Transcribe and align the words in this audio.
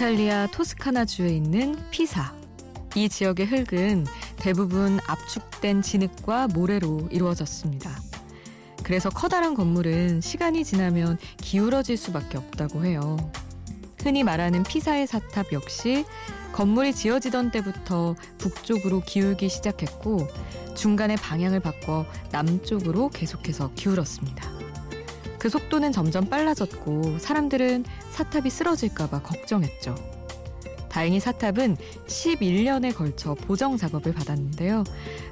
이탈리아 0.00 0.46
토스카나주에 0.46 1.28
있는 1.28 1.76
피사. 1.90 2.34
이 2.94 3.06
지역의 3.06 3.44
흙은 3.44 4.06
대부분 4.36 4.98
압축된 5.06 5.82
진흙과 5.82 6.48
모래로 6.48 7.08
이루어졌습니다. 7.10 8.00
그래서 8.82 9.10
커다란 9.10 9.54
건물은 9.54 10.22
시간이 10.22 10.64
지나면 10.64 11.18
기울어질 11.36 11.98
수밖에 11.98 12.38
없다고 12.38 12.86
해요. 12.86 13.18
흔히 14.02 14.24
말하는 14.24 14.62
피사의 14.62 15.06
사탑 15.06 15.52
역시 15.52 16.06
건물이 16.52 16.94
지어지던 16.94 17.50
때부터 17.50 18.16
북쪽으로 18.38 19.02
기울기 19.04 19.50
시작했고 19.50 20.26
중간에 20.74 21.14
방향을 21.16 21.60
바꿔 21.60 22.06
남쪽으로 22.32 23.10
계속해서 23.10 23.72
기울었습니다. 23.74 24.59
그 25.40 25.48
속도는 25.48 25.90
점점 25.90 26.26
빨라졌고 26.26 27.18
사람들은 27.18 27.86
사탑이 28.10 28.50
쓰러질까봐 28.50 29.22
걱정했죠. 29.22 29.94
다행히 30.90 31.18
사탑은 31.18 31.78
11년에 32.06 32.94
걸쳐 32.94 33.34
보정 33.34 33.78
작업을 33.78 34.12
받았는데요. 34.12 34.84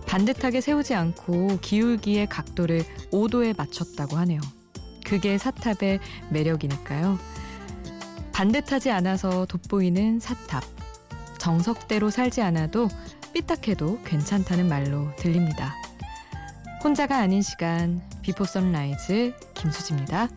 반듯하게 0.07 0.63
세우지 0.63 0.95
않고 0.95 1.59
기울기의 1.61 2.29
각도를 2.29 2.85
5도에 3.13 3.55
맞췄다고 3.55 4.17
하네요. 4.17 4.41
그게 5.05 5.37
사탑의 5.37 6.01
매력이니까요. 6.31 7.19
반듯하지 8.33 8.91
않아서 8.91 9.45
돋보이는 9.45 10.21
사탑. 10.21 10.65
정석대로 11.39 12.09
살지 12.09 12.41
않아도 12.41 12.89
삐딱해도 13.35 14.01
괜찮다는 14.05 14.69
말로 14.69 15.15
들립니다. 15.17 15.75
혼자가 16.83 17.19
아닌 17.19 17.43
시간 17.43 18.08
비포 18.29 18.45
선라이즈 18.45 19.33
김수지입니다. 19.55 20.29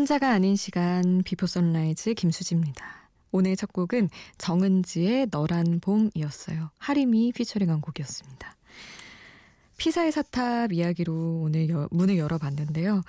혼자가 0.00 0.30
아닌 0.30 0.56
시간 0.56 1.22
Before 1.26 1.46
Sunrise 1.46 2.14
김수지입니다. 2.14 3.10
오늘 3.32 3.54
첫 3.54 3.70
곡은 3.70 4.08
정은지의 4.38 5.26
너란 5.30 5.78
봄이었어요. 5.80 6.70
하림이 6.78 7.32
featuring한 7.32 7.82
곡이었습니다. 7.82 8.56
피사의 9.76 10.10
사탑 10.10 10.72
이야기로 10.72 11.42
오늘 11.42 11.68
여, 11.68 11.86
문을 11.90 12.16
열어봤는데요. 12.16 13.02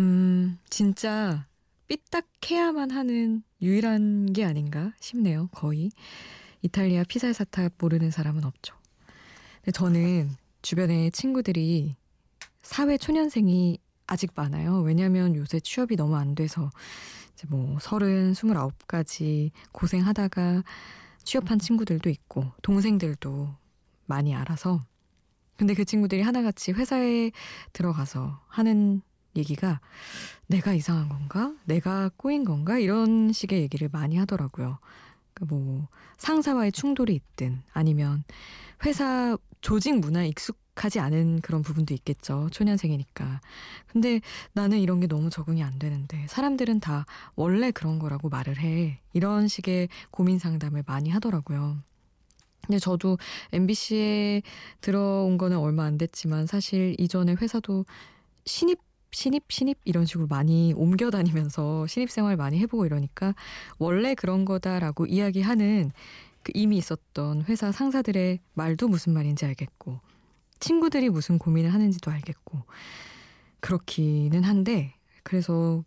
음, 0.00 0.58
진짜 0.68 1.46
삐딱해야만 1.86 2.90
하는 2.90 3.44
유일한 3.62 4.32
게 4.32 4.44
아닌가 4.44 4.92
싶네요. 4.98 5.46
거의. 5.52 5.92
이탈리아 6.60 7.04
피사의 7.04 7.34
사탑 7.34 7.74
모르는 7.78 8.10
사람은 8.10 8.42
없죠. 8.44 8.74
저는 9.72 10.30
주변에 10.60 11.10
친구들이 11.10 11.94
사회 12.62 12.98
초년생이 12.98 13.78
아직 14.06 14.32
많아요. 14.34 14.80
왜냐면 14.80 15.34
요새 15.34 15.60
취업이 15.60 15.96
너무 15.96 16.16
안 16.16 16.34
돼서 16.34 16.70
이제 17.34 17.46
뭐 17.48 17.78
서른, 17.80 18.34
스물아홉까지 18.34 19.52
고생하다가 19.72 20.62
취업한 21.24 21.58
친구들도 21.58 22.08
있고 22.08 22.52
동생들도 22.62 23.54
많이 24.06 24.34
알아서 24.34 24.80
근데 25.56 25.74
그 25.74 25.84
친구들이 25.84 26.22
하나같이 26.22 26.72
회사에 26.72 27.32
들어가서 27.72 28.40
하는 28.48 29.02
얘기가 29.36 29.80
내가 30.46 30.72
이상한 30.72 31.08
건가? 31.08 31.54
내가 31.64 32.10
꼬인 32.16 32.44
건가? 32.44 32.78
이런 32.78 33.32
식의 33.32 33.60
얘기를 33.62 33.88
많이 33.90 34.16
하더라고요. 34.16 34.78
그러니까 35.34 35.54
뭐 35.54 35.88
상사와의 36.18 36.72
충돌이 36.72 37.14
있든 37.14 37.62
아니면 37.72 38.24
회사 38.84 39.36
조직 39.60 39.98
문화에 39.98 40.28
익숙 40.28 40.58
하지 40.84 41.00
않은 41.00 41.40
그런 41.40 41.62
부분도 41.62 41.94
있겠죠. 41.94 42.48
초년생이니까. 42.52 43.40
근데 43.86 44.20
나는 44.52 44.78
이런 44.78 45.00
게 45.00 45.06
너무 45.06 45.30
적응이 45.30 45.62
안 45.62 45.78
되는데 45.78 46.26
사람들은 46.28 46.80
다 46.80 47.06
원래 47.34 47.70
그런 47.70 47.98
거라고 47.98 48.28
말을 48.28 48.58
해. 48.58 49.00
이런 49.12 49.48
식의 49.48 49.88
고민 50.10 50.38
상담을 50.38 50.84
많이 50.86 51.10
하더라고요. 51.10 51.78
근데 52.66 52.78
저도 52.78 53.16
MBC에 53.52 54.42
들어온 54.80 55.38
거는 55.38 55.56
얼마 55.56 55.84
안 55.84 55.98
됐지만 55.98 56.46
사실 56.46 56.94
이전에 56.98 57.34
회사도 57.40 57.84
신입 58.44 58.80
신입 59.12 59.44
신입 59.50 59.78
이런 59.84 60.04
식으로 60.04 60.26
많이 60.26 60.74
옮겨 60.76 61.10
다니면서 61.10 61.86
신입 61.86 62.10
생활 62.10 62.36
많이 62.36 62.58
해보고 62.58 62.84
이러니까 62.86 63.34
원래 63.78 64.14
그런 64.14 64.44
거다라고 64.44 65.06
이야기하는 65.06 65.92
그 66.42 66.52
이미 66.54 66.76
있었던 66.76 67.44
회사 67.48 67.72
상사들의 67.72 68.40
말도 68.54 68.88
무슨 68.88 69.14
말인지 69.14 69.46
알겠고 69.46 70.00
친구들이 70.60 71.10
무슨 71.10 71.38
고민을 71.38 71.72
하는지도 71.72 72.10
알겠고 72.10 72.62
그렇기는 73.60 74.44
한데 74.44 74.94
그래서 75.22 75.84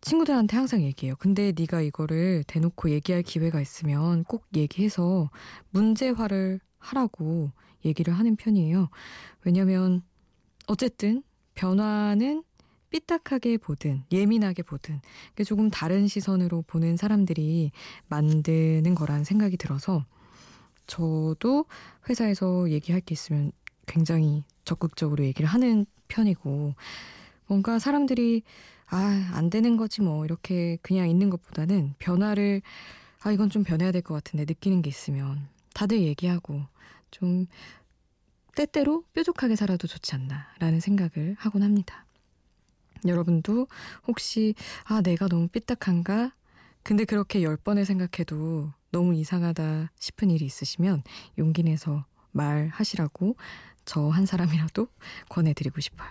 친구들한테 0.00 0.56
항상 0.56 0.82
얘기해요. 0.82 1.16
근데 1.18 1.52
네가 1.56 1.80
이거를 1.80 2.44
대놓고 2.46 2.90
얘기할 2.90 3.22
기회가 3.22 3.60
있으면 3.60 4.24
꼭 4.24 4.46
얘기해서 4.54 5.30
문제화를 5.70 6.60
하라고 6.78 7.50
얘기를 7.84 8.14
하는 8.14 8.36
편이에요. 8.36 8.88
왜냐면 9.44 10.02
어쨌든 10.68 11.22
변화는 11.54 12.44
삐딱하게 12.90 13.58
보든 13.58 14.04
예민하게 14.12 14.62
보든 14.62 15.00
조금 15.44 15.70
다른 15.70 16.06
시선으로 16.06 16.62
보는 16.66 16.96
사람들이 16.96 17.72
만드는 18.08 18.94
거라는 18.94 19.24
생각이 19.24 19.56
들어서 19.56 20.04
저도 20.86 21.66
회사에서 22.08 22.70
얘기할 22.70 23.00
게 23.00 23.12
있으면 23.12 23.50
굉장히 23.86 24.44
적극적으로 24.64 25.24
얘기를 25.24 25.48
하는 25.48 25.86
편이고 26.08 26.74
뭔가 27.46 27.78
사람들이 27.78 28.42
아, 28.88 29.30
안 29.34 29.50
되는 29.50 29.76
거지 29.76 30.00
뭐 30.02 30.24
이렇게 30.24 30.78
그냥 30.82 31.08
있는 31.08 31.30
것보다는 31.30 31.94
변화를 31.98 32.62
아, 33.22 33.32
이건 33.32 33.50
좀 33.50 33.64
변해야 33.64 33.90
될 33.92 34.02
것 34.02 34.14
같은데 34.14 34.44
느끼는 34.44 34.82
게 34.82 34.88
있으면 34.90 35.48
다들 35.74 36.00
얘기하고 36.02 36.62
좀 37.10 37.46
때때로 38.54 39.04
뾰족하게 39.12 39.56
살아도 39.56 39.86
좋지 39.86 40.14
않나라는 40.14 40.80
생각을 40.80 41.36
하곤 41.38 41.62
합니다. 41.62 42.06
여러분도 43.06 43.66
혹시 44.06 44.54
아 44.84 45.02
내가 45.02 45.28
너무 45.28 45.48
삐딱한가? 45.48 46.32
근데 46.82 47.04
그렇게 47.04 47.42
열 47.42 47.56
번을 47.56 47.84
생각해도 47.84 48.72
너무 48.90 49.14
이상하다 49.14 49.90
싶은 49.98 50.30
일이 50.30 50.44
있으시면 50.46 51.02
용기 51.38 51.62
내서 51.64 52.04
말하시라고 52.32 53.36
저 53.86 54.10
한 54.10 54.26
사람이라도 54.26 54.88
권해드리고 55.30 55.80
싶어요. 55.80 56.08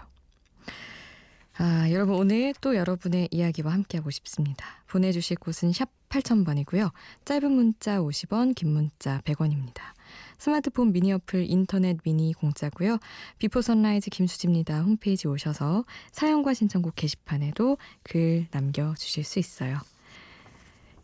아, 1.57 1.89
여러분 1.91 2.15
오늘 2.15 2.53
또 2.59 2.75
여러분의 2.75 3.29
이야기와 3.31 3.71
함께하고 3.71 4.09
싶습니다. 4.11 4.65
보내주실 4.87 5.37
곳은 5.37 5.71
샵 5.71 5.89
8000번이고요. 6.09 6.91
짧은 7.23 7.51
문자 7.51 7.99
50원, 7.99 8.55
긴 8.55 8.71
문자 8.71 9.21
100원입니다. 9.21 9.81
스마트폰 10.37 10.91
미니 10.91 11.13
어플 11.13 11.49
인터넷 11.49 11.97
미니 12.03 12.33
공짜고요. 12.33 12.99
Before 13.37 13.61
Sunrise 13.61 14.09
김수지입니다. 14.09 14.81
홈페이지 14.81 15.27
오셔서 15.27 15.85
사연과 16.11 16.53
신청곡 16.53 16.95
게시판에도 16.95 17.77
글 18.03 18.47
남겨주실 18.51 19.23
수 19.23 19.39
있어요. 19.39 19.79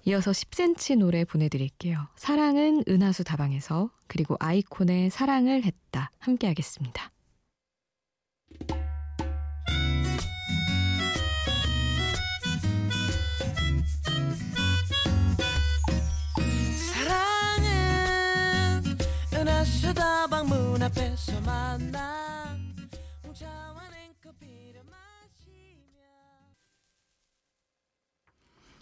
이어서 0.06 0.32
10cm 0.32 0.98
노래 1.00 1.26
보내드릴게요. 1.26 2.08
사랑은 2.16 2.84
은하수 2.88 3.24
다방에서 3.24 3.90
그리고 4.08 4.36
iKON의 4.40 5.10
사랑을 5.10 5.64
했다 5.64 6.12
함께 6.20 6.48
하겠습니다. 6.48 7.12
다방 19.94 20.48
문 20.48 20.82
앞에서 20.82 21.42
만나 21.42 22.31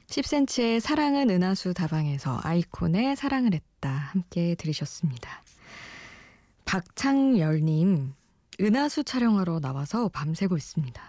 10cm의 0.10 0.80
사랑은 0.80 1.30
은하수 1.30 1.76
다방에서 1.76 2.40
아이콘의 2.44 3.16
사랑을 3.16 3.54
했다 3.54 3.90
함께 3.92 4.56
들으셨습니다. 4.56 5.44
박창열님 6.66 8.14
은하수 8.60 9.04
촬영하러 9.04 9.60
나와서 9.60 10.10
밤새고 10.10 10.58
있습니다. 10.58 11.02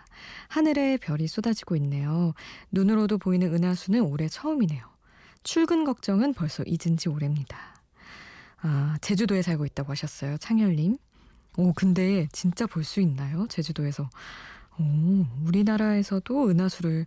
하늘에 0.48 0.98
별이 0.98 1.28
쏟아지고 1.28 1.76
있네요. 1.76 2.34
눈으로도 2.72 3.16
보이는 3.16 3.52
은하수는 3.52 4.02
올해 4.02 4.28
처음이네요. 4.28 4.84
출근 5.44 5.84
걱정은 5.84 6.34
벌써 6.34 6.62
잊은 6.66 6.98
지 6.98 7.08
오래입니다. 7.08 7.56
아, 8.60 8.98
제주도에 9.00 9.40
살고 9.40 9.64
있다고 9.64 9.92
하셨어요. 9.92 10.36
창열님. 10.36 10.98
오, 11.56 11.72
근데 11.72 12.28
진짜 12.32 12.66
볼 12.66 12.84
수 12.84 13.00
있나요? 13.00 13.46
제주도에서. 13.48 14.10
오, 14.78 15.24
우리나라에서도 15.46 16.50
은하수를 16.50 17.06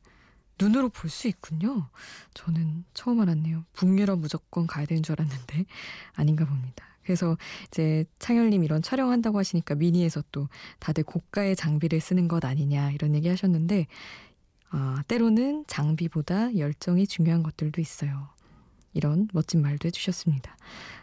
눈으로 0.64 0.90
볼 0.90 1.10
수 1.10 1.28
있군요. 1.28 1.90
저는 2.34 2.86
처음 2.94 3.20
알았네요. 3.22 3.66
북유럽 3.74 4.20
무조건 4.20 4.66
가야 4.66 4.86
되는 4.86 5.04
줄 5.04 5.14
알았는데 5.20 5.66
아닌가 6.16 6.46
봅니다. 6.46 6.86
그래서 7.04 7.38
이제 7.68 8.06
창열님 8.20 8.64
이런 8.64 8.82
촬영한다고 8.82 9.38
하시니까 9.38 9.76
미니에서 9.76 10.24
또 10.32 10.48
다들 10.80 11.04
고가의 11.04 11.56
장비를 11.58 12.00
쓰는 12.00 12.28
것 12.30 12.46
아니냐 12.46 12.92
이런 12.92 13.14
얘기 13.14 13.28
하셨는데 13.28 13.88
아, 14.70 15.04
때로는 15.08 15.66
장비보다 15.68 16.58
열정이 16.58 17.06
중요한 17.08 17.44
것들도 17.44 17.80
있어요. 17.82 18.30
이런 18.94 19.28
멋진 19.34 19.62
말도 19.62 19.88
해주셨습니다. 19.88 20.56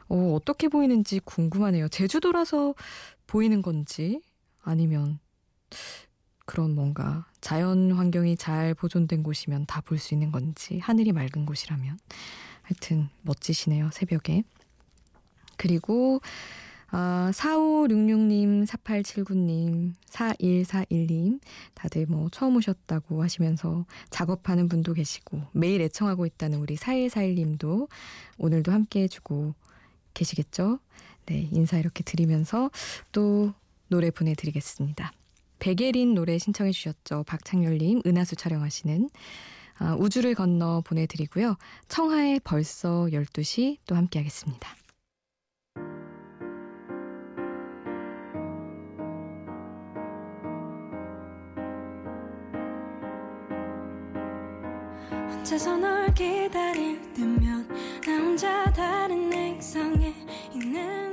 어, 0.08 0.32
어떻게 0.34 0.68
보이는지 0.68 1.20
궁금하네요. 1.20 1.88
제주도라서 1.88 2.74
보이는 3.26 3.62
건지 3.62 4.20
아니면 4.62 5.18
그런 6.50 6.74
뭔가 6.74 7.24
자연 7.40 7.92
환경이 7.92 8.36
잘 8.36 8.74
보존된 8.74 9.22
곳이면 9.22 9.66
다 9.66 9.80
볼 9.82 9.98
수 9.98 10.14
있는 10.14 10.32
건지 10.32 10.80
하늘이 10.80 11.12
맑은 11.12 11.46
곳이라면 11.46 11.96
하여튼 12.62 13.08
멋지시네요 13.22 13.90
새벽에 13.92 14.42
그리고 15.56 16.20
아, 16.92 17.30
4566님, 17.32 18.66
4879님, 18.66 19.94
4141님, 20.10 21.38
다들 21.74 22.06
뭐 22.06 22.28
처음 22.30 22.56
오셨다고 22.56 23.22
하시면서 23.22 23.86
작업하는 24.10 24.68
분도 24.68 24.92
계시고, 24.92 25.40
매일 25.52 25.82
애청하고 25.82 26.26
있다는 26.26 26.58
우리 26.58 26.74
4141님도 26.74 27.88
오늘도 28.38 28.72
함께 28.72 29.02
해주고 29.02 29.54
계시겠죠? 30.14 30.80
네, 31.26 31.48
인사 31.52 31.78
이렇게 31.78 32.02
드리면서 32.02 32.72
또 33.12 33.54
노래 33.86 34.10
보내드리겠습니다. 34.10 35.12
백예린 35.60 36.14
노래 36.14 36.38
신청해 36.38 36.72
주셨죠. 36.72 37.24
박창열님, 37.26 38.02
은하수 38.06 38.36
촬영하시는 38.36 39.08
아, 39.78 39.94
우주를 39.98 40.34
건너 40.34 40.82
보내드리고요. 40.84 41.56
청하의 41.88 42.40
벌써 42.44 43.08
12시 43.10 43.78
또 43.86 43.96
함께 43.96 44.18
하겠습니다. 44.18 44.74
혼자서 55.50 55.76
널 55.78 56.12
기다릴 56.14 57.00
때면 57.14 57.66
나 58.06 58.12
혼자 58.18 58.70
다른 58.72 59.32
액상에 59.32 60.14
있는 60.52 61.09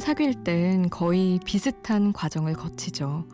사귈 0.00 0.44
땐 0.44 0.88
거의 0.90 1.40
비슷한 1.44 2.12
과정을 2.12 2.54
거치죠. 2.54 3.26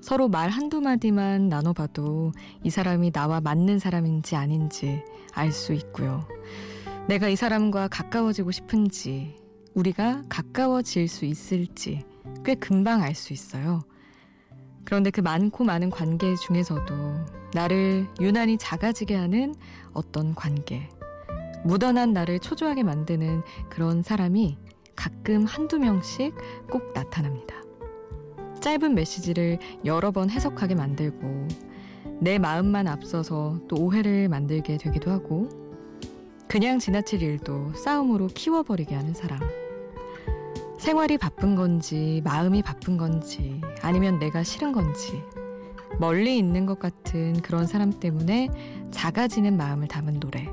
서로 0.00 0.28
말 0.28 0.48
한두 0.48 0.80
마디만 0.80 1.48
나눠봐도 1.48 2.32
이 2.64 2.70
사람이 2.70 3.12
나와 3.12 3.40
맞는 3.40 3.78
사람인지 3.78 4.34
아닌지 4.36 5.02
알 5.34 5.52
수 5.52 5.72
있고요. 5.74 6.26
내가 7.06 7.28
이 7.28 7.36
사람과 7.36 7.88
가까워지고 7.88 8.50
싶은지, 8.50 9.36
우리가 9.74 10.22
가까워질 10.28 11.08
수 11.08 11.24
있을지 11.24 12.04
꽤 12.44 12.54
금방 12.54 13.02
알 13.02 13.14
수 13.14 13.32
있어요. 13.32 13.82
그런데 14.84 15.10
그 15.10 15.20
많고 15.20 15.64
많은 15.64 15.90
관계 15.90 16.34
중에서도 16.34 16.94
나를 17.54 18.06
유난히 18.20 18.56
작아지게 18.58 19.14
하는 19.14 19.54
어떤 19.92 20.34
관계, 20.34 20.88
무던한 21.64 22.12
나를 22.12 22.38
초조하게 22.38 22.82
만드는 22.84 23.42
그런 23.68 24.02
사람이 24.02 24.56
가끔 24.96 25.44
한두 25.44 25.78
명씩 25.78 26.34
꼭 26.70 26.92
나타납니다. 26.92 27.56
짧은 28.60 28.94
메시지를 28.94 29.58
여러 29.84 30.10
번 30.10 30.30
해석하게 30.30 30.74
만들고 30.74 31.48
내 32.20 32.38
마음만 32.38 32.86
앞서서 32.86 33.58
또 33.68 33.76
오해를 33.76 34.28
만들게 34.28 34.76
되기도 34.76 35.10
하고 35.10 35.48
그냥 36.46 36.78
지나칠 36.78 37.22
일도 37.22 37.72
싸움으로 37.74 38.26
키워버리게 38.26 38.94
하는 38.94 39.14
사람. 39.14 39.40
생활이 40.78 41.18
바쁜 41.18 41.54
건지 41.54 42.20
마음이 42.24 42.62
바쁜 42.62 42.96
건지 42.96 43.60
아니면 43.82 44.18
내가 44.18 44.42
싫은 44.42 44.72
건지 44.72 45.22
멀리 45.98 46.38
있는 46.38 46.66
것 46.66 46.78
같은 46.78 47.34
그런 47.42 47.66
사람 47.66 47.90
때문에 47.90 48.48
작아지는 48.90 49.56
마음을 49.56 49.88
담은 49.88 50.20
노래. 50.20 50.48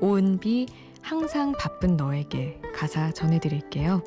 오은비 0.00 0.66
항상 1.02 1.52
바쁜 1.58 1.96
너에게 1.96 2.60
가사 2.74 3.10
전해드릴게요. 3.10 4.02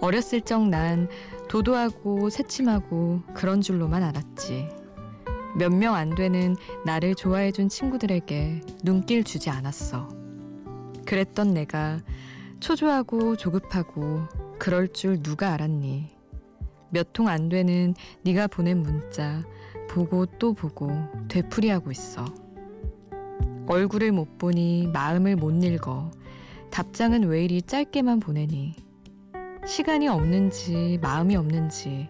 어렸을 0.00 0.40
적 0.40 0.62
난 0.68 1.08
도도하고 1.48 2.30
새침하고 2.30 3.22
그런 3.34 3.60
줄로만 3.60 4.02
알았지. 4.02 4.68
몇 5.56 5.70
명 5.72 5.94
안 5.94 6.14
되는 6.14 6.56
나를 6.86 7.14
좋아해준 7.14 7.68
친구들에게 7.68 8.60
눈길 8.84 9.22
주지 9.22 9.50
않았어. 9.50 10.08
그랬던 11.06 11.52
내가 11.52 12.00
초조하고 12.60 13.36
조급하고 13.36 14.22
그럴 14.58 14.88
줄 14.88 15.22
누가 15.22 15.52
알았니? 15.52 16.08
몇 16.90 17.12
통 17.12 17.28
안 17.28 17.48
되는 17.48 17.94
네가 18.22 18.46
보낸 18.46 18.82
문자 18.82 19.42
보고 19.90 20.24
또 20.26 20.54
보고 20.54 20.90
되풀이하고 21.28 21.90
있어. 21.90 22.24
얼굴을 23.66 24.12
못 24.12 24.38
보니 24.38 24.88
마음을 24.92 25.36
못 25.36 25.62
읽어. 25.64 26.10
답장은 26.70 27.24
왜 27.24 27.44
이리 27.44 27.62
짧게만 27.62 28.20
보내니? 28.20 28.74
시간이 29.66 30.08
없는지 30.08 30.98
마음이 31.00 31.36
없는지 31.36 32.08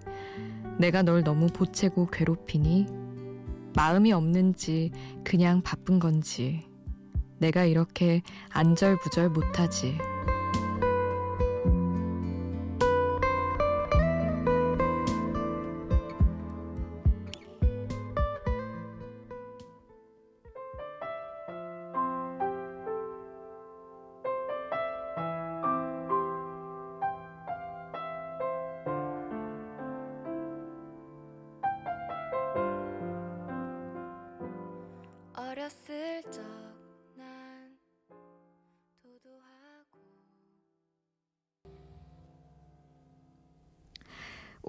내가 0.79 1.03
널 1.03 1.23
너무 1.23 1.49
보채고 1.49 2.07
괴롭히니 2.07 2.87
마음이 3.75 4.13
없는지 4.13 4.91
그냥 5.25 5.63
바쁜 5.63 5.99
건지 5.99 6.67
내가 7.39 7.65
이렇게 7.65 8.23
안절부절 8.51 9.31
못하지. 9.31 9.99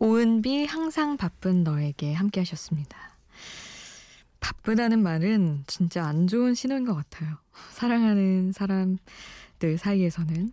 오은비 0.03 0.65
항상 0.65 1.15
바쁜 1.15 1.63
너에게 1.63 2.13
함께 2.13 2.41
하셨습니다. 2.41 3.15
바쁘다는 4.41 5.01
말은 5.01 5.63
진짜 5.65 6.03
안 6.05 6.27
좋은 6.27 6.55
신호인 6.55 6.83
것 6.83 6.93
같아요. 6.93 7.37
사랑하는 7.71 8.51
사람들 8.51 9.77
사이에서는. 9.77 10.51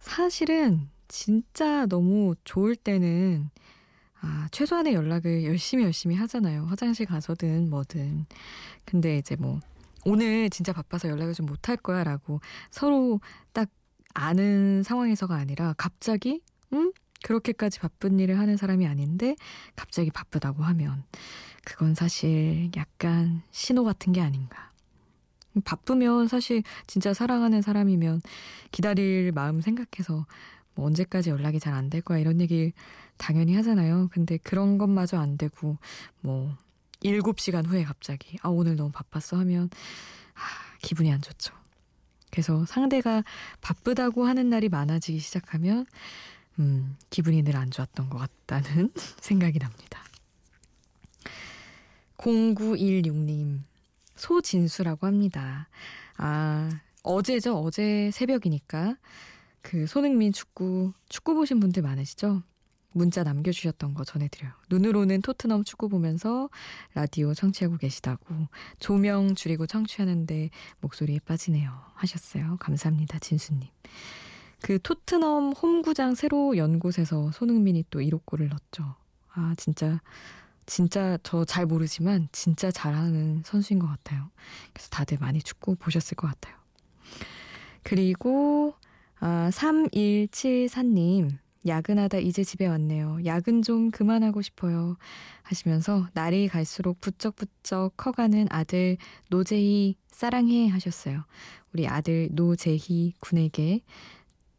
사실은 0.00 0.90
진짜 1.08 1.86
너무 1.86 2.34
좋을 2.44 2.76
때는 2.76 3.48
아, 4.20 4.48
최소한의 4.50 4.92
연락을 4.92 5.44
열심히 5.44 5.84
열심히 5.84 6.14
하잖아요. 6.16 6.66
화장실 6.66 7.06
가서든 7.06 7.70
뭐든. 7.70 8.26
근데 8.84 9.16
이제 9.16 9.34
뭐 9.34 9.60
오늘 10.04 10.50
진짜 10.50 10.74
바빠서 10.74 11.08
연락을 11.08 11.32
좀 11.32 11.46
못할 11.46 11.78
거야 11.78 12.04
라고 12.04 12.42
서로 12.70 13.22
딱 13.54 13.70
아는 14.12 14.82
상황에서가 14.82 15.36
아니라 15.36 15.74
갑자기 15.78 16.42
음? 16.74 16.92
그렇게까지 17.22 17.80
바쁜 17.80 18.18
일을 18.20 18.38
하는 18.38 18.56
사람이 18.56 18.86
아닌데 18.86 19.36
갑자기 19.76 20.10
바쁘다고 20.10 20.62
하면 20.62 21.04
그건 21.64 21.94
사실 21.94 22.70
약간 22.76 23.42
신호 23.50 23.84
같은 23.84 24.12
게 24.12 24.20
아닌가. 24.20 24.70
바쁘면 25.64 26.28
사실 26.28 26.62
진짜 26.86 27.12
사랑하는 27.12 27.62
사람이면 27.62 28.22
기다릴 28.70 29.32
마음 29.32 29.60
생각해서 29.60 30.26
뭐 30.74 30.86
언제까지 30.86 31.30
연락이 31.30 31.58
잘 31.58 31.74
안 31.74 31.90
될 31.90 32.00
거야 32.02 32.18
이런 32.18 32.40
얘기 32.40 32.72
당연히 33.16 33.54
하잖아요. 33.56 34.08
근데 34.12 34.36
그런 34.38 34.78
것마저 34.78 35.18
안 35.18 35.36
되고 35.36 35.76
뭐 36.20 36.54
7시간 37.02 37.66
후에 37.66 37.82
갑자기 37.84 38.38
아 38.42 38.48
오늘 38.48 38.76
너무 38.76 38.90
바빴어 38.92 39.40
하면 39.40 39.68
아, 40.34 40.40
기분이 40.82 41.12
안 41.12 41.20
좋죠. 41.20 41.52
그래서 42.30 42.64
상대가 42.66 43.24
바쁘다고 43.60 44.24
하는 44.26 44.48
날이 44.50 44.68
많아지기 44.68 45.18
시작하면 45.18 45.86
음, 46.58 46.96
기분이 47.10 47.42
늘 47.42 47.56
안 47.56 47.70
좋았던 47.70 48.10
것 48.10 48.18
같다는 48.18 48.92
생각이 49.20 49.58
납니다. 49.58 50.02
0916님, 52.18 53.60
소진수라고 54.16 55.06
합니다. 55.06 55.68
아, 56.16 56.68
어제죠. 57.02 57.58
어제 57.60 58.10
새벽이니까. 58.12 58.96
그 59.62 59.86
손흥민 59.86 60.32
축구, 60.32 60.92
축구 61.08 61.34
보신 61.34 61.60
분들 61.60 61.82
많으시죠? 61.82 62.42
문자 62.92 63.22
남겨주셨던 63.22 63.94
거 63.94 64.02
전해드려요. 64.02 64.52
눈으로는 64.70 65.22
토트넘 65.22 65.62
축구 65.64 65.88
보면서 65.88 66.48
라디오 66.94 67.34
청취하고 67.34 67.76
계시다고 67.76 68.48
조명 68.80 69.34
줄이고 69.34 69.66
청취하는데 69.66 70.50
목소리에 70.80 71.20
빠지네요. 71.24 71.70
하셨어요. 71.94 72.56
감사합니다. 72.58 73.18
진수님. 73.20 73.68
그 74.62 74.78
토트넘 74.82 75.52
홈구장 75.52 76.14
새로 76.14 76.56
연 76.56 76.78
곳에서 76.78 77.30
손흥민이 77.32 77.84
또 77.90 78.00
1호 78.00 78.20
골을 78.24 78.48
넣었죠. 78.48 78.96
아, 79.34 79.54
진짜, 79.56 80.00
진짜 80.66 81.16
저 81.22 81.44
잘 81.44 81.66
모르지만 81.66 82.28
진짜 82.32 82.70
잘하는 82.70 83.42
선수인 83.44 83.78
것 83.78 83.86
같아요. 83.86 84.30
그래서 84.72 84.88
다들 84.90 85.18
많이 85.18 85.40
축구 85.40 85.76
보셨을 85.76 86.16
것 86.16 86.26
같아요. 86.28 86.56
그리고, 87.82 88.74
아, 89.20 89.50
3174님. 89.52 91.38
야근하다 91.66 92.18
이제 92.18 92.44
집에 92.44 92.66
왔네요. 92.66 93.18
야근 93.24 93.62
좀 93.62 93.90
그만하고 93.90 94.42
싶어요. 94.42 94.96
하시면서 95.42 96.08
날이 96.14 96.48
갈수록 96.48 97.00
부쩍부쩍 97.00 97.94
커가는 97.96 98.46
아들 98.50 98.96
노재희 99.28 99.96
사랑해 100.10 100.68
하셨어요. 100.68 101.24
우리 101.72 101.86
아들 101.86 102.28
노재희 102.32 103.14
군에게 103.20 103.82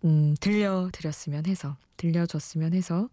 음, 0.06 0.36
들려드렸으면 0.40 1.46
해서 1.46 1.76
들려줬으면 1.98 2.74
해서 2.74 3.10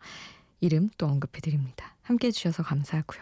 이름 0.61 0.89
또 0.99 1.07
언급해 1.07 1.41
드립니다. 1.41 1.97
함께 2.03 2.29
해주셔서 2.29 2.63
감사하고요. 2.63 3.21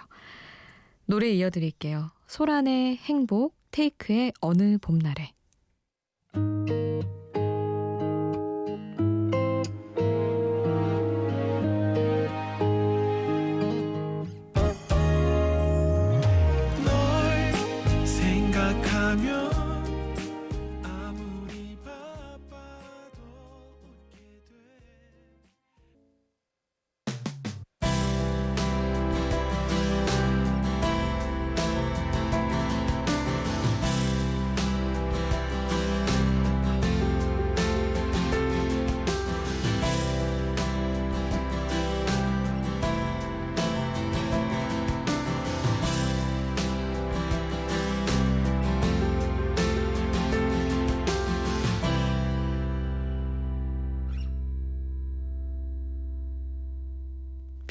노래 1.06 1.30
이어드릴게요. 1.30 2.10
소란의 2.26 2.96
행복, 2.98 3.54
테이크의 3.70 4.32
어느 4.40 4.78
봄날에. 4.78 5.32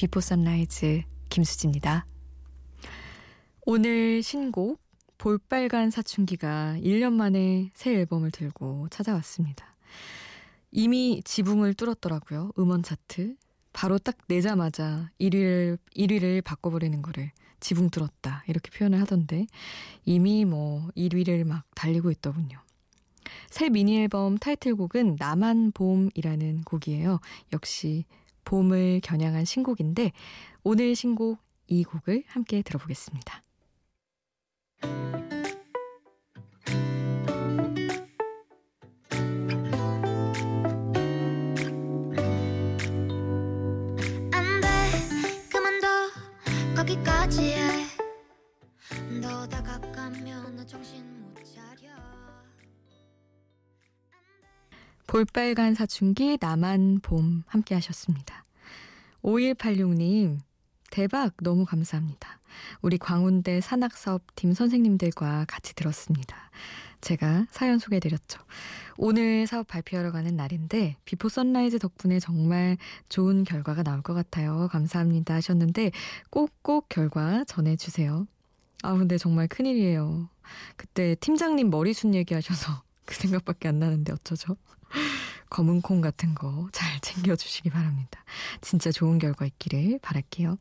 Before 0.03 0.19
Sunrise 0.19 1.03
김수지입니다. 1.29 2.05
오늘 3.65 4.21
신곡 4.21 4.81
볼빨간 5.17 5.91
사춘기가 5.91 6.75
1년 6.79 7.13
만에 7.13 7.71
새 7.73 7.93
앨범을 7.93 8.31
들고 8.31 8.89
찾아왔습니다. 8.89 9.77
이미 10.71 11.21
지붕을 11.23 11.75
뚫었더라고요. 11.75 12.51
음원 12.59 12.83
차트. 12.83 13.37
바로 13.71 13.97
딱 13.97 14.17
내자마자 14.27 15.09
1위를 15.21 15.77
1위를 15.95 16.43
바꿔버리는 16.43 17.01
거를 17.01 17.31
지붕 17.61 17.89
뚫었다 17.89 18.43
이렇게 18.47 18.77
표현을 18.77 18.99
하던데 18.99 19.47
이미 20.03 20.43
뭐 20.43 20.89
1위를 20.97 21.45
막 21.45 21.63
달리고 21.75 22.11
있더군요. 22.11 22.59
새 23.49 23.69
미니 23.69 24.01
앨범 24.01 24.37
타이틀곡은 24.37 25.15
나만 25.17 25.71
봄이라는 25.71 26.63
곡이에요. 26.65 27.21
역시 27.53 28.03
봄을 28.45 29.01
겨냥한 29.03 29.45
신곡인데 29.45 30.11
오늘 30.63 30.95
신곡 30.95 31.39
이 31.67 31.83
곡을 31.83 32.23
함께 32.27 32.61
들어보겠습니다. 32.61 33.43
거기까지 46.75 47.53
해. 47.53 47.85
너 49.21 49.47
다가가면 49.47 50.55
나 50.57 50.65
정신 50.65 51.22
볼빨간 55.13 55.75
사춘기 55.75 56.39
나만 56.41 56.99
봄 57.03 57.43
함께 57.45 57.75
하셨습니다. 57.75 58.43
5186님 59.21 60.39
대박 60.89 61.35
너무 61.43 61.65
감사합니다. 61.65 62.39
우리 62.81 62.97
광운대 62.97 63.61
산학사업 63.61 64.23
팀 64.33 64.53
선생님들과 64.53 65.45
같이 65.47 65.75
들었습니다. 65.75 66.35
제가 67.01 67.45
사연 67.51 67.77
소개해드렸죠. 67.77 68.41
오늘 68.97 69.45
사업 69.45 69.67
발표하러 69.67 70.11
가는 70.11 70.35
날인데 70.35 70.97
Before 71.05 71.29
Sunrise 71.29 71.77
덕분에 71.77 72.19
정말 72.19 72.77
좋은 73.07 73.43
결과가 73.43 73.83
나올 73.83 74.01
것 74.01 74.15
같아요. 74.15 74.67
감사합니다 74.71 75.35
하셨는데 75.35 75.91
꼭꼭 76.31 76.89
결과 76.89 77.43
전해주세요. 77.43 78.25
아 78.81 78.93
근데 78.95 79.19
정말 79.19 79.47
큰일이에요. 79.47 80.27
그때 80.75 81.13
팀장님 81.19 81.69
머리숱 81.69 82.15
얘기하셔서 82.15 82.81
그 83.05 83.13
생각밖에 83.13 83.67
안 83.67 83.77
나는데 83.77 84.11
어쩌죠? 84.11 84.57
검은 85.49 85.81
콩 85.81 86.01
같은 86.01 86.33
거 86.35 86.67
잘 86.71 86.99
챙겨주시기 87.01 87.69
바랍니다. 87.69 88.23
진짜 88.61 88.91
좋은 88.91 89.19
결과 89.19 89.45
있기를 89.45 89.99
바랄게요. 90.01 90.57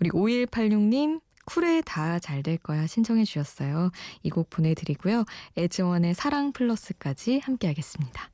우리 0.00 0.10
5186님, 0.10 1.20
쿨에 1.46 1.82
다 1.82 2.18
잘 2.20 2.42
될 2.42 2.56
거야 2.58 2.86
신청해 2.86 3.24
주셨어요. 3.24 3.90
이 4.22 4.30
곡 4.30 4.48
보내드리고요. 4.50 5.24
에즈원의 5.56 6.14
사랑 6.14 6.52
플러스까지 6.52 7.40
함께 7.44 7.66
하겠습니다. 7.68 8.30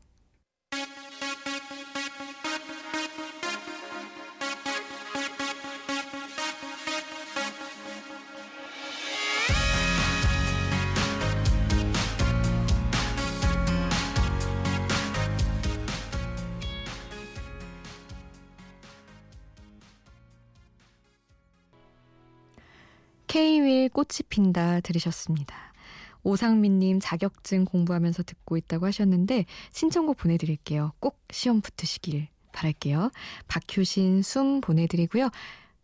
K윌 23.31 23.89
꽃이 23.91 24.27
핀다 24.29 24.81
들으셨습니다. 24.81 25.55
오상민님 26.25 26.99
자격증 26.99 27.65
공부하면서 27.65 28.25
듣고 28.25 28.57
있다고 28.57 28.87
하셨는데 28.87 29.45
신청곡 29.71 30.17
보내드릴게요. 30.17 30.95
꼭 30.99 31.23
시험 31.31 31.61
붙으시길 31.61 32.27
바랄게요. 32.53 33.13
박효신 33.47 34.23
숨 34.23 34.61
보내드리고요. 34.61 35.31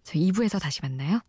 저 0.03 0.15
2부에서 0.19 0.61
다시 0.61 0.81
만나요. 0.83 1.21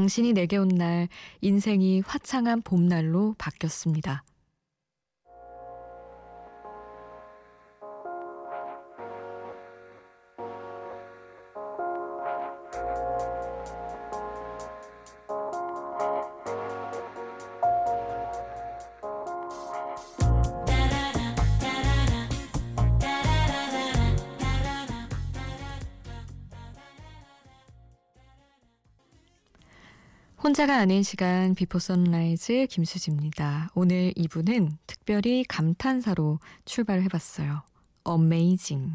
당신이 0.00 0.32
내게 0.32 0.56
온 0.56 0.68
날 0.70 1.08
인생이 1.42 2.00
화창한 2.06 2.62
봄날로 2.62 3.34
바뀌었습니다. 3.36 4.24
혼자가 30.50 30.78
아닌 30.78 31.04
시간 31.04 31.54
Before 31.54 31.78
Sunrise 31.78 32.66
김수지입니다. 32.70 33.70
오늘 33.76 34.12
2부는 34.16 34.72
특별히 34.88 35.44
감탄사로 35.44 36.40
출발을 36.64 37.04
해봤어요. 37.04 37.62
Amazing. 38.08 38.92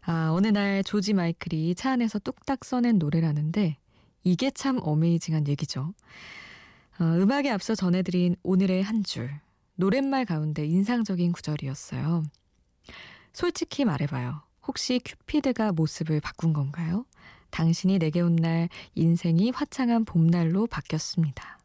아, 0.00 0.30
어느 0.32 0.48
날 0.48 0.82
조지 0.82 1.12
마이클이 1.12 1.76
차 1.76 1.92
안에서 1.92 2.18
뚝딱 2.18 2.64
써낸 2.64 2.98
노래라는데 2.98 3.76
이게 4.24 4.50
참 4.50 4.80
amazing한 4.82 5.46
얘기죠. 5.46 5.94
어, 6.98 7.04
음악에 7.04 7.48
앞서 7.48 7.76
전해드린 7.76 8.34
오늘의 8.42 8.82
한 8.82 9.04
줄. 9.04 9.30
노랫말 9.76 10.24
가운데 10.24 10.66
인상적인 10.66 11.30
구절이었어요. 11.30 12.24
솔직히 13.32 13.84
말해봐요. 13.84 14.42
혹시 14.66 15.00
큐피드가 15.04 15.70
모습을 15.70 16.20
바꾼 16.20 16.52
건가요? 16.52 17.06
당신이 17.50 17.98
내게 17.98 18.20
온 18.20 18.36
날 18.36 18.68
인생이 18.94 19.50
화창한 19.50 20.04
봄날로 20.04 20.66
바뀌었습니다. 20.66 21.58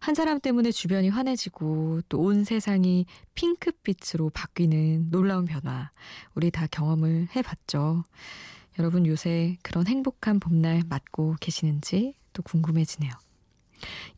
한 0.00 0.14
사람 0.14 0.40
때문에 0.40 0.70
주변이 0.72 1.08
환해지고 1.08 2.02
또 2.08 2.20
온 2.20 2.44
세상이 2.44 3.06
핑크빛으로 3.34 4.30
바뀌는 4.30 5.10
놀라운 5.10 5.44
변화. 5.44 5.90
우리 6.34 6.50
다 6.50 6.66
경험을 6.66 7.28
해봤죠. 7.36 8.04
여러분 8.78 9.06
요새 9.06 9.56
그런 9.62 9.86
행복한 9.86 10.40
봄날 10.40 10.82
맞고 10.88 11.36
계시는지 11.40 12.14
또 12.32 12.42
궁금해지네요. 12.42 13.12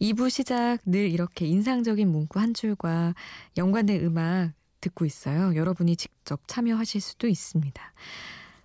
2부 0.00 0.30
시작 0.30 0.78
늘 0.84 1.08
이렇게 1.10 1.46
인상적인 1.46 2.08
문구 2.10 2.40
한 2.40 2.54
줄과 2.54 3.14
연관된 3.56 4.04
음악 4.04 4.52
듣고 4.80 5.04
있어요. 5.04 5.54
여러분이 5.54 5.96
직접 5.96 6.40
참여하실 6.48 7.00
수도 7.00 7.28
있습니다. 7.28 7.92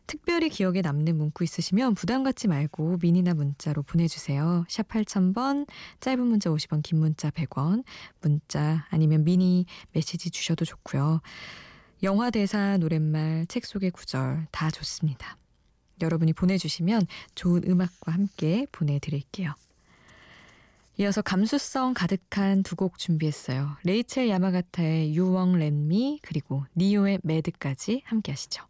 특별히 0.08 0.50
기억에 0.50 0.82
남는 0.82 1.18
문구 1.18 1.44
있으시면 1.44 1.94
부담 1.94 2.24
갖지 2.24 2.48
말고 2.48 2.98
미니나 3.02 3.34
문자로 3.34 3.84
보내주세요. 3.84 4.66
샵 4.70 4.88
8000번, 4.88 5.68
짧은 6.00 6.26
문자 6.26 6.50
50원, 6.50 6.82
긴 6.82 7.00
문자 7.00 7.30
100원, 7.30 7.84
문자 8.22 8.88
아니면 8.90 9.26
미니 9.26 9.66
메시지 9.92 10.30
주셔도 10.32 10.64
좋고요. 10.64 11.22
영화 12.04 12.30
대사, 12.30 12.78
노랫말, 12.78 13.46
책 13.48 13.66
속의 13.66 13.92
구절 13.92 14.48
다 14.52 14.72
좋습니다. 14.72 15.38
여러분이 16.02 16.34
보내주시면 16.34 17.06
좋은 17.36 17.64
음악과 17.68 18.14
함께 18.14 18.66
보내드릴게요. 18.72 19.54
이어서 21.00 21.22
감수성 21.22 21.94
가득한 21.94 22.64
두 22.64 22.76
곡 22.76 22.98
준비했어요. 22.98 23.78
레이첼 23.84 24.30
야마가타의 24.30 25.16
Let 25.16 25.76
Me 25.76 26.20
그리고 26.22 26.66
니오의 26.76 27.20
매드까지 27.24 28.04
함께 28.06 28.32
하시죠. 28.32 28.64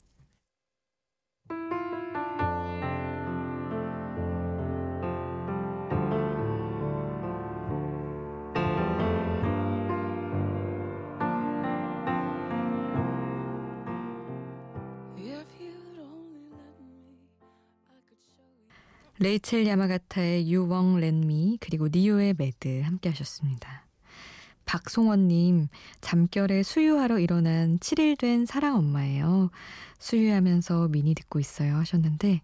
레이첼 19.19 19.65
야마가타의 19.65 20.47
Let 20.47 21.17
Me 21.17 21.58
그리고 21.60 21.88
Ne-Yo의 21.91 22.36
Mad 22.38 22.82
함께 22.82 23.10
하셨습니다. 23.10 23.86
박송원님, 24.65 25.69
잠결에 26.01 26.62
수유하러 26.62 27.17
일어난 27.19 27.80
7일 27.80 28.17
된 28.19 28.45
사랑 28.45 28.75
엄마예요. 28.75 29.49
수유하면서 29.97 30.89
미니 30.89 31.15
듣고 31.15 31.39
있어요 31.39 31.77
하셨는데, 31.77 32.41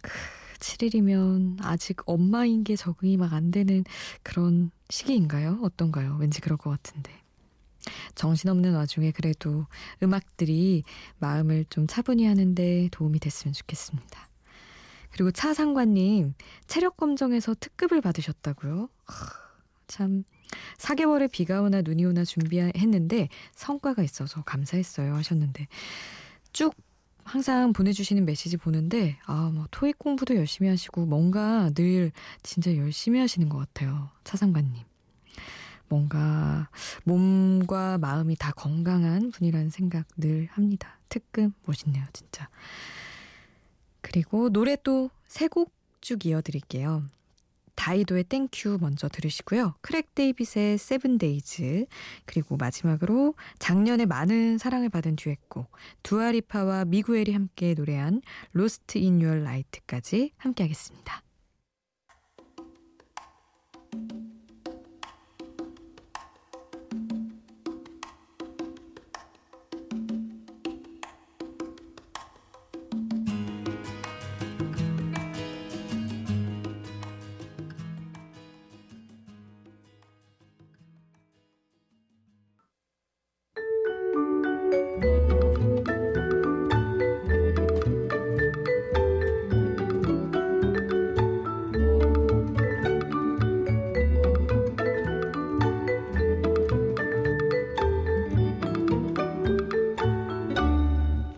그 0.00 0.10
7일이면 0.58 1.58
아직 1.62 1.98
엄마인 2.06 2.64
게 2.64 2.74
적응이 2.74 3.16
막 3.16 3.32
안 3.32 3.50
되는 3.52 3.84
그런 4.24 4.70
시기인가요? 4.90 5.60
어떤가요? 5.62 6.16
왠지 6.18 6.40
그럴 6.40 6.56
것 6.58 6.70
같은데. 6.70 7.12
정신없는 8.16 8.74
와중에 8.74 9.12
그래도 9.12 9.66
음악들이 10.02 10.82
마음을 11.18 11.64
좀 11.70 11.86
차분히 11.86 12.26
하는데 12.26 12.88
도움이 12.90 13.20
됐으면 13.20 13.52
좋겠습니다. 13.52 14.31
그리고 15.12 15.30
차 15.30 15.54
상관님 15.54 16.34
체력 16.66 16.96
검정에서 16.96 17.54
특급을 17.58 18.00
받으셨다고요? 18.00 18.88
참. 19.86 20.24
4개월에 20.76 21.30
비가 21.30 21.62
오나 21.62 21.80
눈이 21.80 22.04
오나 22.04 22.24
준비했는데 22.24 23.28
성과가 23.54 24.02
있어서 24.02 24.42
감사했어요 24.42 25.14
하셨는데 25.14 25.66
쭉 26.52 26.74
항상 27.24 27.72
보내주시는 27.72 28.26
메시지 28.26 28.56
보는데 28.58 29.16
아뭐 29.24 29.68
토익 29.70 29.98
공부도 29.98 30.36
열심히 30.36 30.68
하시고 30.68 31.06
뭔가 31.06 31.70
늘 31.70 32.12
진짜 32.42 32.76
열심히 32.76 33.18
하시는 33.20 33.48
것 33.48 33.58
같아요 33.58 34.10
차상관님. 34.24 34.82
뭔가 35.88 36.70
몸과 37.04 37.98
마음이 37.98 38.36
다 38.36 38.50
건강한 38.52 39.30
분이라는 39.30 39.68
생각 39.68 40.06
늘 40.16 40.48
합니다. 40.52 40.98
특급 41.08 41.52
멋있네요 41.66 42.04
진짜 42.14 42.48
그리고 44.12 44.50
노래 44.50 44.76
또 44.76 45.10
세 45.28 45.48
곡 45.48 45.72
쭉 46.02 46.26
이어드릴게요. 46.26 47.04
다이도의 47.76 48.24
Thank 48.24 48.58
You 48.58 48.78
먼저 48.80 49.08
들으시고요. 49.08 49.76
크레이그 49.80 50.14
데이빗의 50.14 50.76
Seven 50.78 51.38
Days 51.38 51.86
그리고 52.26 52.56
마지막으로 52.56 53.34
작년에 53.58 54.04
많은 54.04 54.58
사랑을 54.58 54.90
받은 54.90 55.16
듀엣곡 55.16 55.70
두아리파와 56.02 56.84
미구엘이 56.84 57.32
함께 57.32 57.74
노래한 57.74 58.20
Lost 58.52 58.98
in 58.98 59.22
Your 59.22 59.44
Light까지 59.44 60.32
함께 60.36 60.64
하겠습니다. 60.64 61.22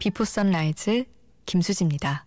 비포 0.04 0.26
선라이즈 0.26 1.06
김수지입니다. 1.46 2.26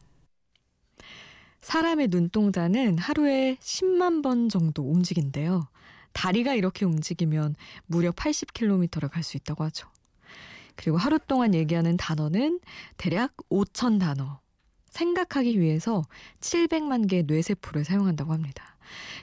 사람의 1.61 2.07
눈동자는 2.07 2.97
하루에 2.97 3.57
10만 3.61 4.23
번 4.23 4.49
정도 4.49 4.81
움직인대요. 4.81 5.67
다리가 6.11 6.55
이렇게 6.55 6.85
움직이면 6.85 7.55
무려 7.85 8.11
80km를 8.11 9.11
갈 9.11 9.21
수 9.21 9.37
있다고 9.37 9.63
하죠. 9.65 9.87
그리고 10.75 10.97
하루 10.97 11.19
동안 11.19 11.53
얘기하는 11.53 11.97
단어는 11.97 12.61
대략 12.97 13.37
5천 13.51 13.99
단어. 13.99 14.39
생각하기 14.89 15.59
위해서 15.59 16.01
700만 16.39 17.07
개의 17.07 17.25
뇌세포를 17.27 17.85
사용한다고 17.85 18.33
합니다. 18.33 18.75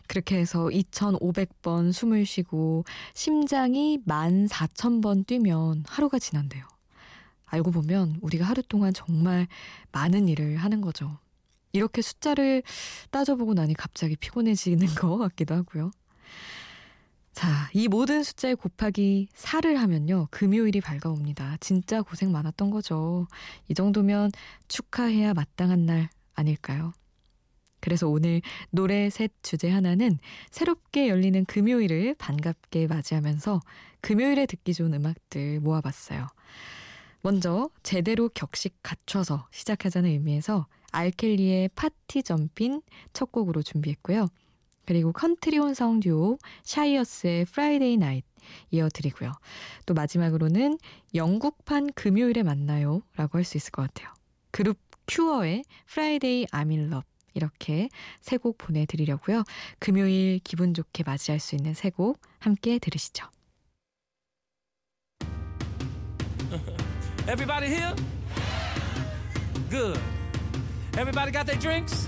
그렇게 0.07 0.37
해서 0.37 0.67
2,500번 0.67 1.93
숨을 1.93 2.25
쉬고 2.25 2.85
심장이 3.15 3.99
14,000번 4.07 5.27
뛰면 5.27 5.87
하루가 5.89 6.21
지난대요. 6.21 6.74
알고 7.55 7.71
보면 7.71 8.19
우리가 8.21 8.45
하루 8.45 8.63
동안 8.63 8.93
정말 8.93 9.47
많은 9.93 10.29
일을 10.29 10.57
하는 10.57 10.81
거죠. 10.81 11.19
이렇게 11.73 12.03
숫자를 12.03 12.63
따져보고 13.11 13.55
나니 13.55 13.75
갑자기 13.75 14.17
피곤해지는 14.17 14.87
것 14.95 15.19
같기도 15.19 15.55
하고요. 15.55 15.91
자, 17.33 17.69
이 17.73 17.89
모든 17.89 18.23
숫자에 18.23 18.55
곱하기 18.55 19.29
4를 19.35 19.75
하면요. 19.75 20.29
금요일이 20.31 20.81
밝아옵니다. 20.81 21.57
진짜 21.59 22.01
고생 22.01 22.31
많았던 22.31 22.71
거죠. 22.71 23.27
이 23.69 23.75
정도면 23.75 24.31
축하해야 24.69 25.35
마땅한 25.35 25.85
날 25.85 26.11
아닐까요? 26.35 26.93
그래서 27.81 28.09
오늘 28.09 28.41
노래 28.71 29.11
셋 29.11 29.33
주제 29.43 29.69
하나는 29.69 30.19
새롭게 30.51 31.09
열리는 31.09 31.45
금요일을 31.45 32.15
반갑게 32.19 32.87
맞이하면서 32.87 33.61
금요일에 34.01 34.47
듣기 34.47 34.73
좋은 34.73 34.95
음악들 34.95 35.61
모아봤어요. 35.61 36.29
먼저 37.25 37.71
제대로 37.83 38.29
격식 38.29 38.77
갖춰서 38.83 39.49
시작하자는 39.51 40.11
의미에서 40.11 40.67
알켈리의 40.93 41.71
Party 41.75 42.23
Jumpin' 42.23 42.83
첫 43.15 43.33
곡으로 43.33 43.63
준비했고요. 43.63 44.29
그리고 44.85 45.11
컨트리 45.13 45.57
혼성 45.57 46.01
듀오 46.01 46.37
샤이어스의 46.65 47.47
Friday 47.47 47.97
Night 47.97 48.27
이어드리고요. 48.73 49.33
또 49.87 49.95
마지막으로는 49.95 50.79
영국판 51.15 51.95
금요일에 51.95 52.43
만나요 52.43 53.01
라고 53.17 53.39
할 53.39 53.45
수 53.45 53.57
있을 53.57 53.71
것 53.71 53.81
같아요. 53.83 54.13
그룹 54.51 54.79
큐어의 55.09 55.65
Friday 55.87 56.47
I'm 56.51 56.69
in 56.69 56.81
Love 56.81 57.05
이렇게 57.33 57.89
세 58.21 58.37
곡 58.37 58.59
보내드리려고요. 58.59 59.45
금요일 59.79 60.41
기분 60.45 60.75
좋게 60.75 61.05
맞이할 61.05 61.41
수 61.41 61.55
있는 61.55 61.73
세 61.73 61.89
곡 61.89 62.21
함께 62.39 62.79
들으시죠. 62.79 63.27
Everybody 67.27 67.69
here? 67.69 67.95
Good. 69.71 69.99
Everybody 70.99 71.31
got 71.31 71.47
their 71.47 71.57
drinks? 71.57 72.07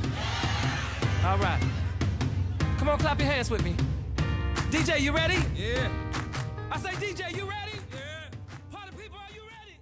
All 1.25 1.39
right. 1.39 1.61
Come 2.79 2.91
on, 2.91 2.99
clap 2.99 3.19
your 3.19 3.29
hands 3.29 3.51
with 3.51 3.65
me. 3.65 3.75
DJ, 4.71 5.01
you 5.01 5.13
ready? 5.13 5.39
Yeah. 5.57 5.89
I 6.71 6.79
say, 6.79 6.91
DJ, 6.91 7.35
you 7.35 7.49
ready? 7.49 7.79
Yeah. 7.93 8.29
Party 8.71 8.91
people, 8.95 9.17
are 9.17 9.33
you 9.35 9.43
ready? 9.49 9.81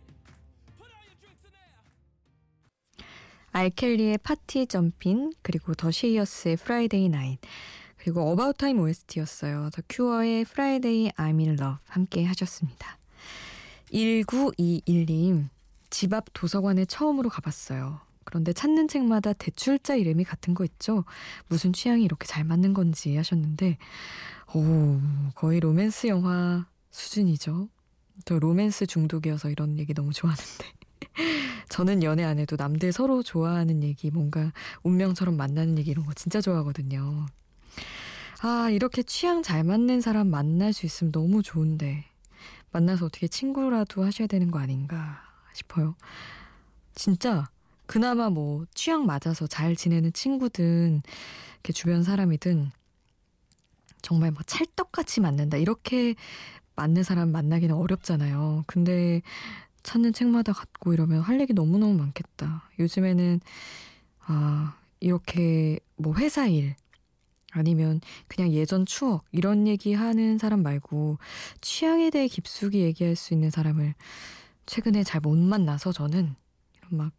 Put 0.79 0.87
all 0.87 1.05
your 1.05 1.19
drinks 1.21 1.45
in 1.45 1.51
there. 1.51 3.05
알켈리의 3.53 4.19
Party 4.19 4.67
Jumpin' 4.69 5.33
그리고 5.43 5.75
더 5.75 5.91
샤이어스의 5.91 6.57
Friday 6.57 7.09
Night 7.09 7.41
그리고 7.97 8.31
About 8.31 8.57
Time 8.57 8.79
OST였어요. 8.79 9.71
더 9.73 9.83
큐어의 9.89 10.45
Friday 10.45 11.11
I'm 11.17 11.41
in 11.41 11.59
Love 11.61 11.79
함께 11.89 12.25
하셨습니다. 12.25 12.99
1921님 13.95 15.49
집 15.91 16.13
앞 16.13 16.25
도서관에 16.33 16.85
처음으로 16.85 17.29
가봤어요. 17.29 18.01
그런데 18.25 18.53
찾는 18.53 18.89
책마다 18.89 19.33
대출자 19.33 19.95
이름이 19.95 20.25
같은 20.25 20.55
거 20.55 20.65
있죠? 20.65 21.05
무슨 21.47 21.73
취향이 21.73 22.03
이렇게 22.03 22.27
잘 22.27 22.43
맞는 22.43 22.75
건지 22.75 23.17
하셨는데 23.17 23.79
오 24.55 24.99
거의 25.35 25.61
로맨스 25.61 26.09
영화 26.09 26.67
수준이죠. 26.91 27.69
저 28.25 28.39
로맨스 28.39 28.87
중독이어서 28.87 29.51
이런 29.51 29.79
얘기 29.79 29.95
너무 29.95 30.13
좋아하는데 30.13 30.65
저는 31.69 32.03
연애 32.03 32.25
안 32.25 32.39
해도 32.39 32.57
남들 32.59 32.93
서로 32.93 33.23
좋아하는 33.23 33.83
얘기, 33.83 34.11
뭔가 34.11 34.53
운명처럼 34.83 35.37
만나는 35.37 35.79
얘기 35.79 35.91
이런 35.91 36.05
거 36.07 36.13
진짜 36.15 36.41
좋아하거든요. 36.41 37.27
아, 38.43 38.69
이렇게 38.71 39.03
취향 39.03 39.43
잘 39.43 39.65
맞는 39.65 40.01
사람 40.01 40.29
만날 40.29 40.73
수 40.73 40.87
있으면 40.87 41.13
너무 41.13 41.43
좋은데, 41.43 42.05
만나서 42.75 43.07
어떻게 43.07 43.29
친구라도 43.29 44.05
하셔야 44.05 44.27
되는 44.27 44.51
거 44.51 44.59
아닌가 44.59 45.23
싶어요. 45.53 45.95
진짜, 46.95 47.49
그나마 47.87 48.31
뭐, 48.31 48.67
취향 48.75 49.07
맞아서 49.07 49.47
잘 49.47 49.77
지내는 49.77 50.13
친구든, 50.13 51.03
이렇게 51.55 51.73
주변 51.73 52.03
사람이든, 52.03 52.73
정말 54.03 54.33
뭐 54.33 54.43
찰떡같이 54.45 55.21
맞는다. 55.21 55.57
이렇게 55.57 56.15
맞는 56.75 57.05
사람 57.05 57.31
만나기는 57.31 57.75
어렵잖아요. 57.75 58.65
근데, 58.67 59.23
찾는 59.85 60.13
책마다 60.13 60.53
갖고 60.53 60.93
이러면 60.95 61.21
할 61.21 61.41
얘기 61.41 61.53
너무너무 61.53 61.95
많겠다. 61.95 62.69
요즘에는, 62.81 63.41
아, 64.27 64.77
이렇게 64.99 65.79
뭐 65.97 66.15
회사 66.17 66.47
일, 66.49 66.75
아니면 67.55 68.01
그냥 68.27 68.53
예전 68.53 68.85
추억, 68.85 69.25
이런 69.33 69.67
얘기 69.69 69.95
하는 69.95 70.39
사람 70.39 70.63
말고 70.63 71.19
취향에 71.61 72.11
대해 72.11 72.27
깊숙이 72.27 72.81
얘기할 72.81 73.15
수 73.17 73.33
있는 73.33 73.51
사람을 73.51 73.95
최근에 74.67 75.05
잘 75.05 75.21
못 75.21 75.39
만나서 75.39 75.93
저는 75.93 76.35
막 76.89 77.13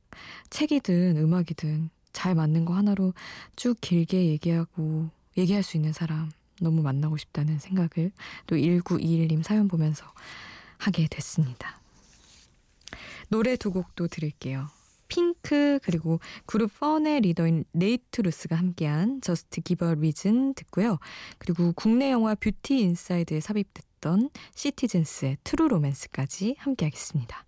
책이든 0.50 1.18
음악이든 1.18 1.90
잘 2.12 2.36
맞는 2.36 2.66
거 2.66 2.74
하나로 2.74 3.14
쭉 3.56 3.78
길게 3.82 4.28
얘기하고 4.28 5.10
얘기할 5.38 5.64
수 5.64 5.78
있는 5.78 5.94
사람 5.94 6.32
너무 6.62 6.82
만나고 6.82 7.18
싶다는 7.18 7.60
생각을 7.60 8.12
또 8.48 8.56
1921님 8.56 9.44
사연 9.44 9.68
보면서 9.68 10.06
하게 10.78 11.08
됐습니다. 11.10 11.80
노래 13.30 13.56
두 13.56 13.72
곡도 13.72 14.08
들을게요. 14.08 14.68
핑크 15.46 15.80
그리고 15.84 16.20
그룹 16.46 16.72
펀의 16.80 17.22
리더인 17.22 17.66
네이트 17.72 18.22
루스가 18.22 18.56
함께한 18.56 19.22
Just 19.22 19.62
Give 19.62 19.94
Me 19.94 20.07
a 20.07 20.14
Reason 20.14 20.54
듣고요. 20.56 20.98
그리고 21.38 21.72
국내 21.74 22.12
영화 22.12 22.36
뷰티 22.36 22.80
인사이드에 22.80 23.40
삽입됐던 23.40 24.30
시티즌스의 24.56 25.38
True 25.44 25.68
Romance까지 25.68 26.56
함께하겠습니다. 26.58 27.46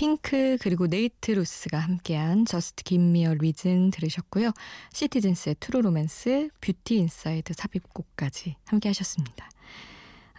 핑크 0.00 0.56
그리고 0.62 0.86
네이트 0.86 1.32
루스가 1.32 1.78
함께한 1.78 2.46
Just 2.46 2.84
Give 2.84 3.17
Me 3.17 3.34
a 3.34 3.42
Reason 3.42 3.90
들으셨고요. 3.90 4.50
시티즌스의 4.94 5.56
True 5.60 5.82
Romance, 5.82 6.48
뷰티 6.62 6.96
인사이드 6.96 7.52
삽입곡까지 7.52 8.56
함께 8.64 8.88
하셨습니다. 8.88 9.50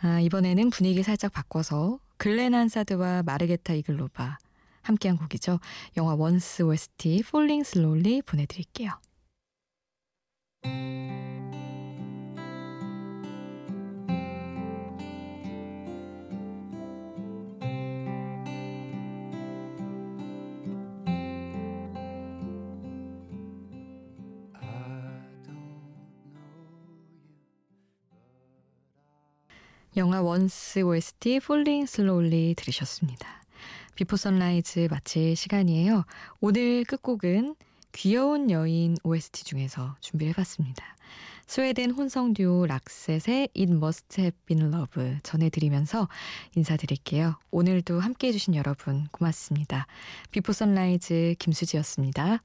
아, 0.01 0.19
이번에는 0.19 0.71
분위기 0.71 1.03
살짝 1.03 1.31
바꿔서 1.31 1.99
글렌 2.17 2.55
한사드와 2.55 3.21
마르게타 3.21 3.73
이글로바 3.73 4.39
함께한 4.81 5.19
곡이죠. 5.19 5.59
영화 5.95 6.15
원스 6.15 6.63
OST 6.63 7.19
Falling 7.19 7.63
Slowly 7.63 8.23
보내드릴게요. 8.23 8.89
영화 29.97 30.21
원스 30.21 30.79
OST 30.79 31.35
Falling 31.43 31.83
Slowly 31.83 32.55
들으셨습니다. 32.55 33.27
비포 33.95 34.15
선라이즈 34.15 34.87
마칠 34.89 35.35
시간이에요. 35.35 36.05
오늘 36.39 36.85
끝곡은 36.85 37.55
귀여운 37.91 38.49
여인 38.49 38.95
OST 39.03 39.43
중에서 39.43 39.95
준비를 39.99 40.31
해봤습니다. 40.31 40.95
스웨덴 41.45 41.91
혼성 41.91 42.33
듀오 42.33 42.65
락셋의 42.67 43.49
It 43.57 43.73
Must 43.73 44.21
Have 44.21 44.37
Been 44.45 44.73
Love 44.73 45.17
전해드리면서 45.23 46.07
인사드릴게요. 46.55 47.35
오늘도 47.51 47.99
함께해 47.99 48.31
주신 48.31 48.55
여러분 48.55 49.07
고맙습니다. 49.11 49.87
비포 50.31 50.53
선라이즈 50.53 51.35
김수지였습니다. 51.37 52.41